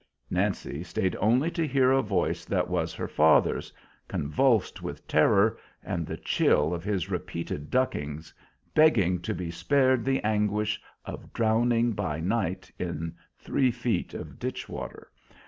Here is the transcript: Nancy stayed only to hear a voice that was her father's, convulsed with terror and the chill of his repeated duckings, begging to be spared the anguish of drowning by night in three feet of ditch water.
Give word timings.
Nancy 0.31 0.83
stayed 0.83 1.15
only 1.19 1.51
to 1.51 1.67
hear 1.67 1.91
a 1.91 2.01
voice 2.01 2.43
that 2.43 2.67
was 2.71 2.91
her 2.95 3.07
father's, 3.07 3.71
convulsed 4.07 4.81
with 4.81 5.07
terror 5.07 5.59
and 5.83 6.07
the 6.07 6.17
chill 6.17 6.73
of 6.73 6.83
his 6.83 7.11
repeated 7.11 7.69
duckings, 7.69 8.33
begging 8.73 9.21
to 9.21 9.35
be 9.35 9.51
spared 9.51 10.03
the 10.03 10.19
anguish 10.23 10.81
of 11.05 11.31
drowning 11.33 11.91
by 11.91 12.19
night 12.19 12.71
in 12.79 13.13
three 13.37 13.69
feet 13.69 14.15
of 14.15 14.39
ditch 14.39 14.67
water. 14.67 15.11